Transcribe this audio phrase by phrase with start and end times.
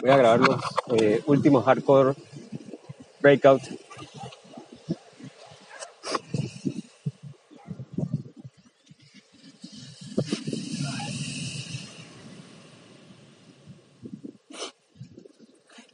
[0.00, 0.60] Voy a grabar los
[1.00, 2.14] eh, últimos hardcore
[3.20, 3.62] breakout.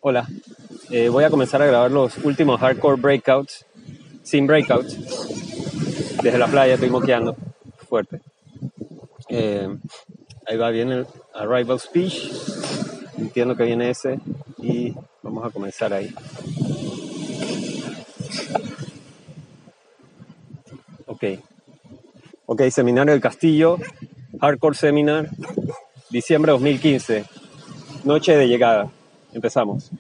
[0.01, 0.29] Hola,
[0.89, 3.67] Eh, voy a comenzar a grabar los últimos hardcore breakouts
[4.23, 4.97] sin breakouts.
[6.23, 7.35] Desde la playa estoy moqueando
[7.89, 8.21] fuerte.
[9.29, 9.69] Eh,
[10.47, 12.56] ahí va bien el arrival speech.
[13.19, 14.19] Entiendo que viene ese
[14.59, 16.15] y vamos a comenzar ahí.
[21.07, 21.25] Ok.
[22.47, 23.79] Ok, Seminario del Castillo,
[24.41, 25.31] Hardcore Seminar,
[26.11, 27.25] diciembre 2015,
[28.05, 28.89] noche de llegada.
[29.33, 29.91] Empezamos.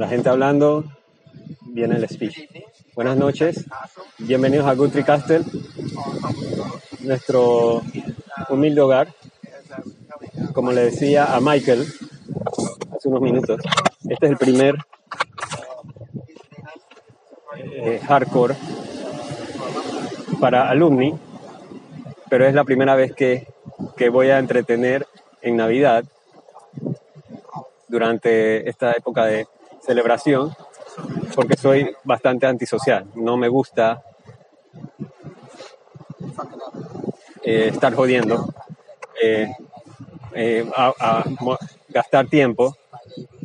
[0.00, 0.84] La gente hablando,
[1.60, 2.48] viene el speech.
[2.94, 3.66] Buenas noches,
[4.16, 5.44] bienvenidos a Guthrie Castle,
[7.00, 7.82] nuestro
[8.48, 9.08] humilde hogar.
[10.54, 11.82] Como le decía a Michael
[12.96, 13.60] hace unos minutos,
[14.08, 14.74] este es el primer
[17.58, 18.56] eh, hardcore
[20.40, 21.14] para alumni,
[22.30, 23.48] pero es la primera vez que,
[23.98, 25.06] que voy a entretener
[25.42, 26.04] en Navidad
[27.86, 29.46] durante esta época de
[29.90, 30.54] celebración
[31.34, 33.06] porque soy bastante antisocial.
[33.16, 34.00] No me gusta
[37.42, 38.54] eh, estar jodiendo,
[39.20, 39.48] eh,
[40.32, 40.64] eh,
[41.88, 42.76] gastar tiempo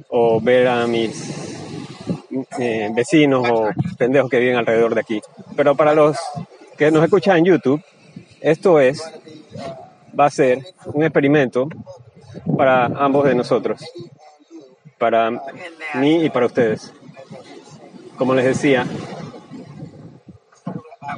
[0.09, 1.11] o ver a mis
[2.93, 5.21] vecinos o pendejos que viven alrededor de aquí.
[5.55, 6.15] Pero para los
[6.77, 7.83] que nos escuchan en YouTube,
[8.39, 9.01] esto es,
[10.17, 10.59] va a ser
[10.93, 11.67] un experimento
[12.55, 13.83] para ambos de nosotros,
[14.99, 15.31] para
[15.95, 16.93] mí y para ustedes.
[18.17, 18.85] Como les decía,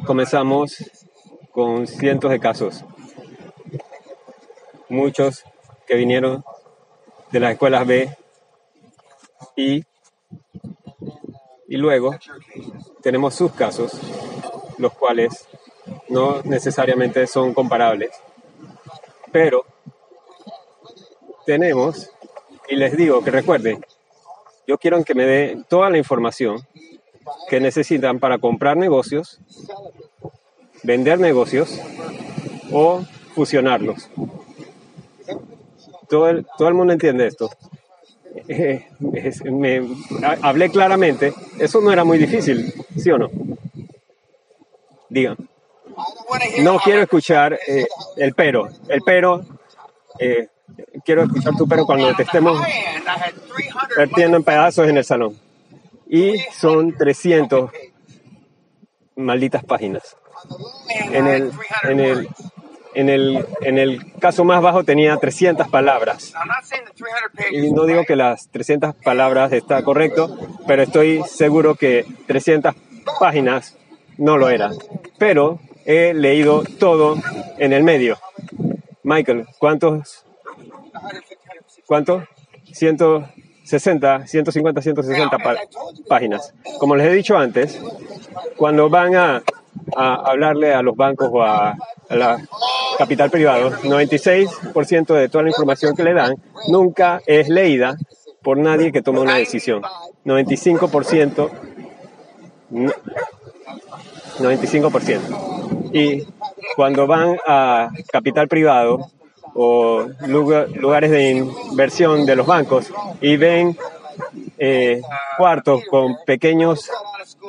[0.05, 0.77] comenzamos
[1.51, 2.83] con cientos de casos,
[4.89, 5.43] muchos
[5.85, 6.43] que vinieron
[7.31, 8.15] de las escuelas B
[9.55, 9.83] y,
[11.67, 12.15] y luego
[13.01, 13.99] tenemos sus casos,
[14.77, 15.47] los cuales
[16.09, 18.11] no necesariamente son comparables,
[19.31, 19.65] pero
[21.45, 22.11] tenemos,
[22.69, 23.83] y les digo que recuerden,
[24.67, 26.61] yo quiero que me den toda la información
[27.49, 29.39] que necesitan para comprar negocios,
[30.83, 31.79] vender negocios
[32.71, 34.09] o fusionarlos.
[36.09, 37.49] Todo el, todo el mundo entiende esto.
[38.47, 39.79] Eh, es- me,
[40.23, 43.29] ha- hablé claramente, eso no era muy difícil, ¿sí o no?
[45.09, 45.37] Digan.
[46.61, 48.69] No quiero escuchar eh, el pero.
[48.87, 49.43] El pero,
[50.19, 50.47] eh,
[51.03, 52.61] quiero escuchar tu pero cuando te estemos
[53.95, 55.37] partiendo en pedazos en el salón.
[56.09, 57.71] Y son 300
[59.15, 60.15] malditas páginas.
[61.11, 61.51] En el,
[61.83, 62.29] en el,
[62.93, 66.33] en el, en el caso más bajo tenía 300 palabras.
[67.51, 70.37] Y no digo que las 300 palabras está correcto,
[70.67, 72.73] pero estoy seguro que 300
[73.19, 73.75] páginas
[74.17, 74.73] no lo eran.
[75.17, 77.15] Pero he leído todo
[77.57, 78.17] en el medio.
[79.03, 80.26] Michael, ¿cuántos?
[81.85, 82.23] ¿Cuántos?
[82.73, 85.55] 160, 150, 160 pa-
[86.07, 86.53] páginas.
[86.79, 87.79] Como les he dicho antes,
[88.57, 89.43] cuando van a,
[89.95, 91.69] hablarle a los bancos o a,
[92.09, 92.37] a la
[92.97, 96.35] capital privado, 96% de toda la información que le dan
[96.67, 97.95] nunca es leída
[98.41, 99.81] por nadie que tome una decisión.
[100.25, 101.49] 95%,
[102.71, 102.91] no-
[104.39, 105.89] 95%.
[105.93, 106.25] Y
[106.75, 109.09] cuando van a capital privado
[109.59, 113.75] o lugar- lugares de inversión de los bancos y ven
[114.59, 115.01] eh,
[115.37, 116.89] cuartos con pequeños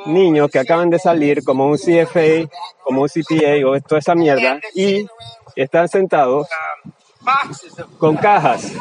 [0.06, 2.48] niños que acaban de salir como un CFA,
[2.82, 5.06] como un CPA o toda esa mierda y
[5.54, 6.48] están sentados
[7.98, 8.72] con cajas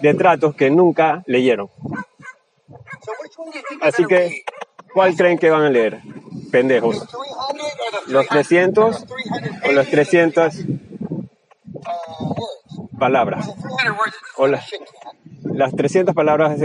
[0.00, 1.68] de tratos que nunca leyeron.
[3.82, 4.44] Así que,
[4.94, 6.00] ¿cuál creen que van a leer?
[6.50, 7.06] Pendejos.
[8.06, 9.04] ¿Los 300
[9.68, 10.54] o los 300
[13.00, 13.52] palabras?
[14.36, 16.60] O las 300 palabras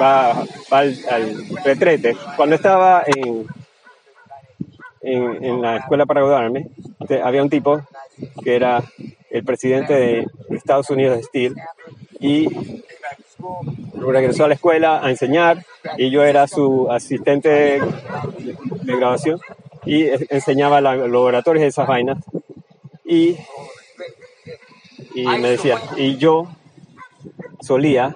[0.00, 0.94] va, al,
[1.64, 2.16] retrete.
[2.36, 3.46] Cuando estaba en,
[5.02, 6.68] en, la escuela para graduarme,
[7.24, 7.80] había un tipo
[8.42, 8.82] que era
[9.30, 11.54] el presidente de Estados Unidos de Steel
[12.20, 12.48] y
[13.98, 15.64] regresó a la escuela a enseñar
[15.98, 17.82] y yo era su asistente de,
[18.82, 19.40] grabación
[19.84, 22.18] y enseñaba los laboratorios de esas vainas
[23.04, 23.36] y,
[25.14, 26.48] y me decía, y yo
[27.60, 28.14] solía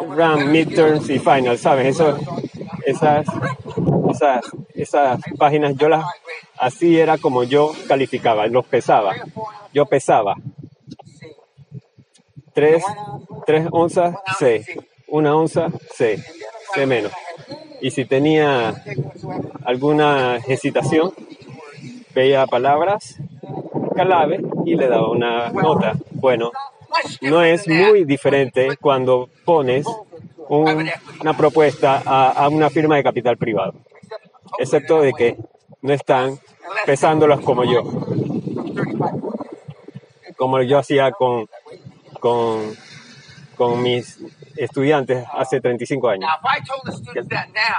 [0.00, 1.86] run, midterms y finals, ¿sabes?
[1.86, 2.18] Eso,
[2.84, 3.26] esas,
[4.10, 4.44] esas,
[4.74, 6.04] esas páginas yo las,
[6.58, 9.14] así era como yo calificaba, los pesaba.
[9.72, 10.36] Yo pesaba.
[12.52, 12.84] Tres,
[13.46, 14.64] tres onzas, C.
[15.08, 16.22] Una onza, C.
[16.74, 17.12] C menos.
[17.80, 18.82] Y si tenía
[19.64, 21.12] alguna hesitación,
[22.14, 23.16] veía palabras
[23.94, 25.94] clave y le daba una nota.
[26.12, 26.50] Bueno,
[27.22, 29.86] no es muy diferente cuando pones
[30.48, 33.74] una propuesta a, una firma de capital privado,
[34.58, 35.36] excepto de que
[35.82, 36.38] no están
[36.86, 37.82] pesándolas como yo,
[40.36, 41.48] como yo hacía con,
[42.20, 44.18] con mis
[44.56, 46.30] estudiantes hace 35 años.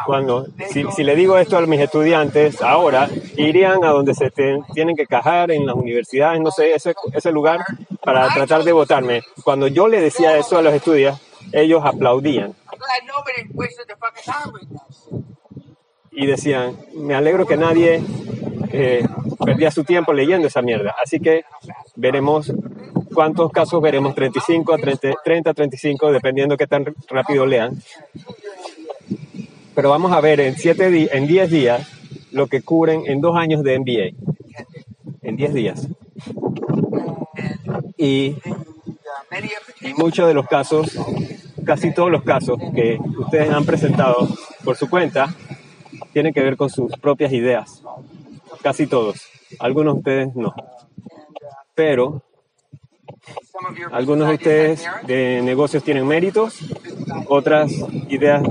[0.06, 4.96] Cuando, si, si, le digo esto a mis estudiantes ahora, irían a donde se tienen
[4.96, 7.62] que cajar en las universidades, no sé, ese, ese lugar,
[8.02, 9.22] para tratar de votarme.
[9.44, 12.54] Cuando yo le decía eso a los estudiantes, ellos aplaudían.
[16.12, 18.02] Y decían, me alegro que nadie
[18.72, 19.06] eh,
[19.44, 20.96] perdía su tiempo leyendo esa mierda.
[21.02, 21.46] Así que
[21.96, 22.52] veremos
[23.16, 27.82] cuántos casos veremos, 35 a 30, 30 35, dependiendo qué tan rápido lean.
[29.74, 31.88] Pero vamos a ver en, en 10 días
[32.32, 34.36] lo que cubren en dos años de MBA.
[35.24, 35.88] En 10 días.
[37.98, 38.36] Y
[39.98, 40.98] muchos de los casos,
[41.66, 44.28] casi todos los casos que ustedes han presentado
[44.64, 45.34] por su cuenta,
[46.14, 47.82] tienen que ver con sus propias ideas.
[48.62, 49.22] Casi todos.
[49.60, 50.54] Algunos de ustedes no.
[51.74, 52.22] Pero
[53.92, 56.60] algunos de ustedes de negocios tienen méritos,
[57.28, 57.72] otras
[58.10, 58.44] ideas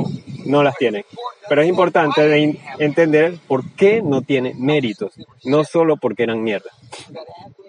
[0.47, 1.05] no las tienen.
[1.49, 5.13] Pero es importante entender por qué no tiene méritos,
[5.45, 6.71] no solo porque eran mierda.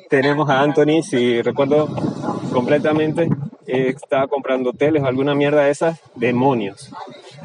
[0.10, 1.88] Tenemos a Anthony, si recuerdo
[2.54, 3.28] completamente,
[3.66, 6.92] estaba comprando hoteles o alguna mierda de esas, demonios.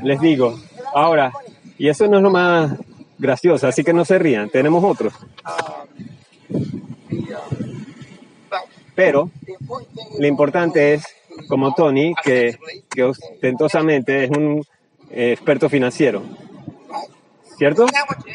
[0.03, 0.59] Les digo,
[0.95, 1.33] ahora,
[1.79, 2.73] y eso no es lo más
[3.19, 5.13] gracioso, así que no se rían, tenemos otros.
[8.95, 9.31] Pero
[10.19, 11.05] lo importante es,
[11.49, 12.59] como Tony, que,
[13.03, 14.65] ostentosamente es un
[15.11, 16.23] eh, experto financiero.
[17.57, 17.87] ¿Cierto?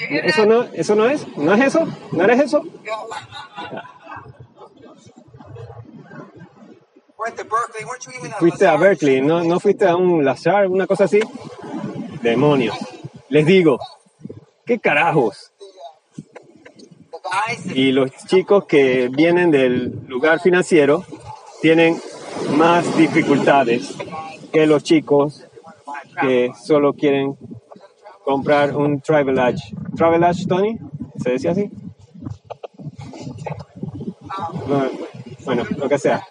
[0.10, 1.28] ¿Eso no, ¿Eso no es?
[1.36, 1.88] ¿No es eso?
[2.12, 2.62] ¿No eres eso?
[8.38, 11.20] Fuiste a Berkeley, ¿no, no fuiste a un Lazar, una cosa así?
[12.22, 12.78] Demonios.
[13.30, 13.80] Les digo,
[14.66, 15.52] ¿qué carajos?
[17.74, 21.04] Y los chicos que vienen del lugar financiero
[21.66, 22.00] tienen
[22.60, 23.96] más dificultades
[24.54, 25.44] que los chicos
[26.22, 27.36] que solo quieren
[28.24, 29.74] comprar un Travel Edge.
[29.96, 30.78] ¿Travel Edge, Tony?
[31.24, 31.72] ¿Se decía así?
[35.44, 36.24] bueno, lo que sea.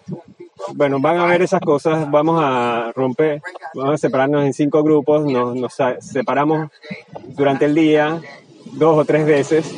[0.73, 3.41] Bueno, van a ver esas cosas, vamos a romper,
[3.73, 6.69] vamos a separarnos en cinco grupos, nos, nos separamos
[7.35, 8.21] durante el día
[8.71, 9.69] dos o tres veces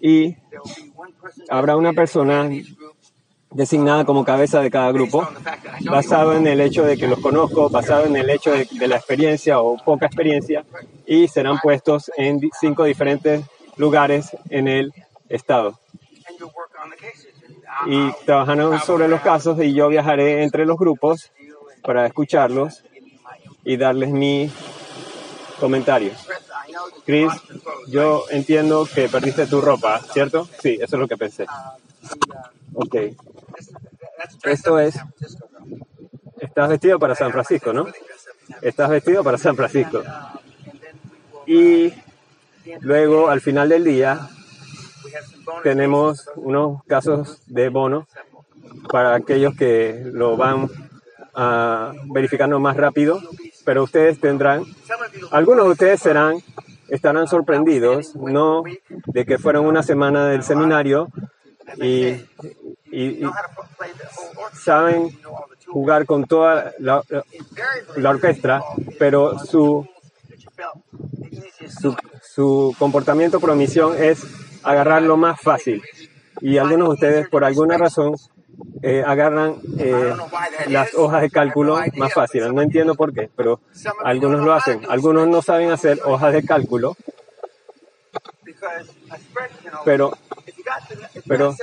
[0.00, 0.34] y
[1.48, 2.50] habrá una persona
[3.54, 5.28] designada como cabeza de cada grupo,
[5.84, 9.60] basado en el hecho de que los conozco, basado en el hecho de, la experiencia
[9.60, 10.64] o poca experiencia,
[11.06, 13.44] y serán puestos en cinco diferentes
[13.76, 14.92] lugares en el
[15.28, 15.78] estado.
[17.86, 21.32] Y trabajarán sobre los casos y yo viajaré entre los grupos
[21.82, 22.84] para escucharlos
[23.64, 24.50] y darles mi
[25.58, 26.12] comentario.
[27.04, 27.32] Chris,
[27.88, 30.48] yo entiendo que perdiste tu ropa, ¿cierto?
[30.60, 31.46] Sí, eso es lo que pensé.
[32.74, 32.96] Ok.
[34.44, 34.98] Esto es,
[36.40, 37.86] estás vestido para San Francisco, ¿no?
[38.60, 40.02] Estás vestido para San Francisco.
[41.46, 41.92] Y
[42.80, 44.28] luego, al final del día,
[45.62, 48.06] tenemos unos casos de bono
[48.90, 50.68] para aquellos que lo van
[51.34, 53.20] a verificando más rápido,
[53.64, 54.64] pero ustedes tendrán,
[55.30, 56.42] algunos de ustedes serán
[56.88, 58.64] estarán sorprendidos, no
[59.06, 61.08] de que fueron una semana del seminario,
[61.80, 62.16] y,
[64.62, 65.18] saben
[65.66, 67.02] jugar con toda la,
[67.96, 68.62] la orquesta,
[68.98, 69.86] pero su,
[71.80, 74.24] su, su comportamiento por omisión es
[74.62, 75.82] agarrar lo más fácil.
[76.40, 78.16] Y algunos de ustedes, por alguna razón,
[78.82, 80.12] eh, agarran eh,
[80.68, 82.52] las hojas de cálculo más fáciles.
[82.52, 83.60] No entiendo por qué, pero
[84.04, 84.82] algunos lo hacen.
[84.88, 86.96] Algunos no saben hacer hojas de cálculo,
[89.84, 90.12] pero,
[91.26, 91.54] pero,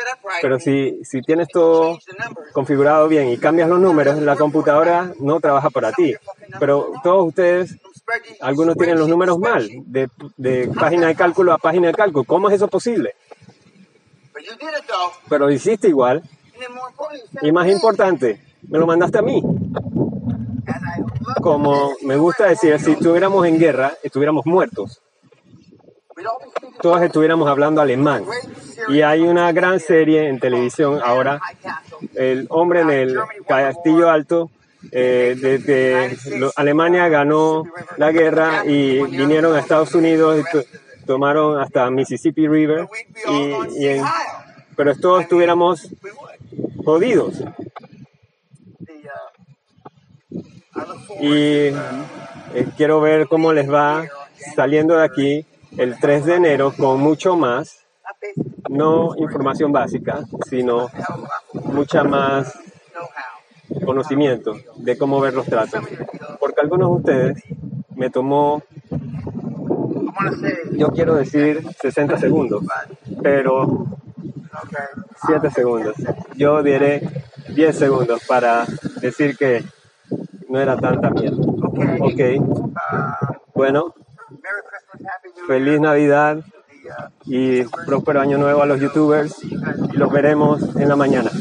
[0.42, 1.98] pero si, si tienes todo
[2.54, 6.16] configurado bien y cambias los números, la computadora no trabaja para ti.
[6.60, 7.78] Pero todos ustedes,
[8.42, 12.24] algunos tienen los números mal, de, de página de cálculo a página de cálculo.
[12.24, 13.16] ¿Cómo es eso posible?
[15.30, 16.24] Pero lo hiciste igual.
[17.42, 19.42] Y más importante, me lo mandaste a mí.
[21.42, 25.02] Como me gusta decir, si estuviéramos en guerra, estuviéramos muertos.
[26.82, 28.26] Todos estuviéramos hablando alemán.
[28.88, 31.40] Y hay una gran serie en televisión ahora,
[32.16, 33.18] El hombre en el
[33.48, 34.50] castillo alto,
[34.92, 36.18] eh, desde
[36.56, 37.66] Alemania ganó
[37.98, 40.64] la guerra y vinieron a Estados Unidos y to-
[41.06, 42.88] tomaron hasta Mississippi River,
[43.30, 43.98] y,
[44.76, 45.90] pero todos estuviéramos
[46.86, 47.44] jodidos.
[51.20, 51.74] Y eh,
[52.78, 54.06] quiero ver cómo les va
[54.56, 55.46] saliendo de aquí
[55.78, 57.80] el 3 de enero con mucho más,
[58.70, 60.90] no información básica, sino
[61.54, 62.58] mucha más
[63.86, 65.84] conocimiento de cómo ver los tratos.
[66.40, 67.44] Porque algunos de ustedes
[67.96, 68.64] me tomó,
[70.72, 72.64] yo quiero decir 60 segundos,
[73.22, 73.86] pero
[75.26, 75.96] 7 segundos.
[76.36, 77.02] Yo diré
[77.50, 78.66] 10 segundos para
[79.02, 79.64] decir que
[80.48, 81.38] no era tanta mierda.
[82.02, 82.22] Ok,
[83.54, 83.94] bueno,
[85.48, 86.44] feliz Navidad
[87.26, 89.44] y próspero año nuevo a los youtubers.
[89.44, 91.32] Y los veremos en la mañana.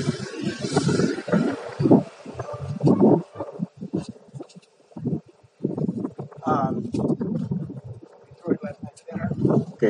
[9.48, 9.84] Ok,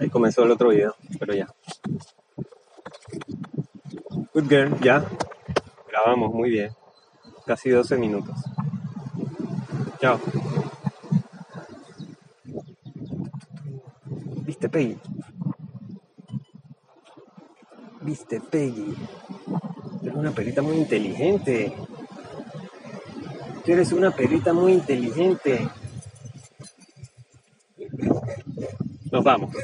[0.00, 1.46] ahí comenzó el otro video, pero ya.
[4.32, 5.04] Good girl, ya.
[5.88, 6.72] Grabamos muy bien.
[7.44, 8.36] Casi 12 minutos.
[10.00, 10.18] Chao.
[14.58, 14.98] ¿Viste, Peggy?
[18.00, 18.92] ¿Viste, Peggy?
[20.02, 21.72] Eres una perrita muy inteligente.
[23.64, 25.68] Tú eres una perrita muy inteligente.
[29.12, 29.54] Nos vamos.